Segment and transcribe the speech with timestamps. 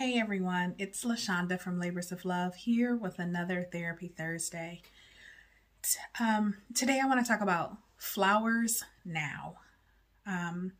[0.00, 4.80] Hey everyone, it's LaShonda from Labors of Love here with another Therapy Thursday.
[6.18, 9.56] Um, today I want to talk about flowers now.
[10.24, 10.72] Um,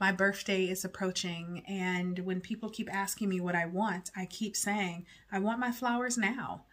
[0.00, 4.54] my birthday is approaching, and when people keep asking me what I want, I keep
[4.54, 6.66] saying, I want my flowers now.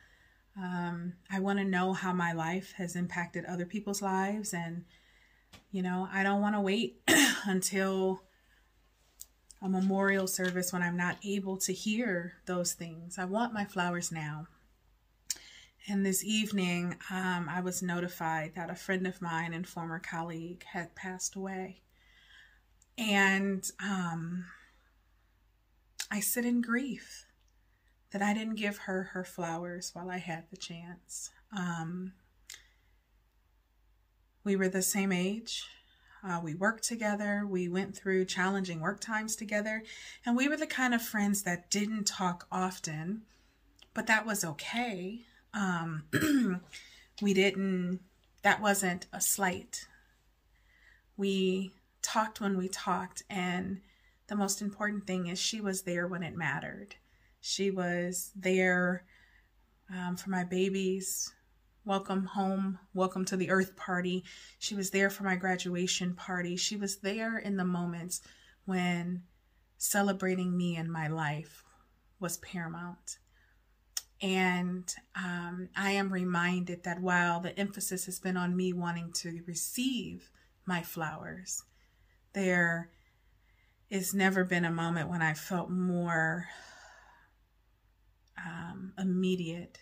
[0.55, 4.85] Um, I want to know how my life has impacted other people's lives, and
[5.71, 7.01] you know, I don't want to wait
[7.47, 8.21] until
[9.61, 13.17] a memorial service when I'm not able to hear those things.
[13.17, 14.47] I want my flowers now.
[15.89, 20.63] And this evening, um, I was notified that a friend of mine and former colleague
[20.73, 21.81] had passed away.
[22.97, 24.45] And um,
[26.11, 27.25] I sit in grief
[28.11, 31.29] that I didn't give her her flowers while I had the chance.
[31.55, 32.13] Um,
[34.43, 35.65] we were the same age.
[36.27, 37.45] Uh, we worked together.
[37.47, 39.83] We went through challenging work times together.
[40.25, 43.21] And we were the kind of friends that didn't talk often,
[43.93, 45.21] but that was okay.
[45.53, 46.03] Um,
[47.21, 48.01] we didn't,
[48.43, 49.87] that wasn't a slight.
[51.15, 53.23] We talked when we talked.
[53.29, 53.79] And
[54.27, 56.95] the most important thing is she was there when it mattered.
[57.39, 59.05] She was there
[59.89, 61.31] um, for my babies
[61.87, 64.21] welcome home, welcome to the earth party.
[64.59, 66.57] She was there for my graduation party.
[66.57, 68.19] She was there in the moments
[68.65, 69.23] when
[69.77, 71.63] celebrating me and my life
[72.19, 73.19] was paramount.
[74.21, 79.41] And um, I am reminded that while the emphasis has been on me wanting to
[79.47, 80.29] receive
[80.65, 81.63] my flowers,
[82.33, 82.89] there
[83.89, 86.47] has never been a moment when I felt more
[88.45, 89.79] um, immediate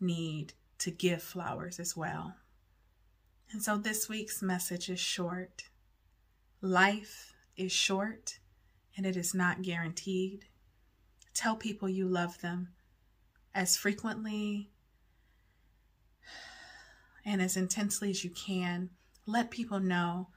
[0.00, 2.34] need to give flowers as well.
[3.52, 5.64] And so this week's message is short.
[6.60, 8.38] Life is short
[8.96, 10.46] and it is not guaranteed.
[11.34, 12.68] Tell people you love them
[13.54, 14.70] as frequently
[17.24, 18.90] and as intensely as you can.
[19.26, 20.28] Let people know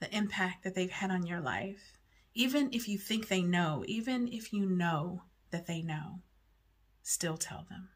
[0.00, 1.98] the impact that they've had on your life.
[2.34, 6.20] Even if you think they know, even if you know that they know,
[7.02, 7.88] still tell them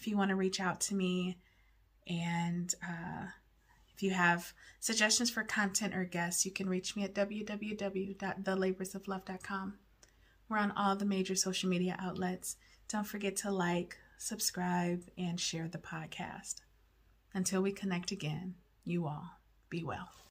[0.00, 1.36] if you want to reach out to me
[2.08, 3.26] and uh,
[3.94, 9.74] if you have suggestions for content or guests, you can reach me at www.thelaborsoflove.com.
[10.48, 12.56] We're on all the major social media outlets.
[12.88, 16.62] Don't forget to like, subscribe, and share the podcast.
[17.34, 19.32] Until we connect again, you all
[19.68, 20.10] be well.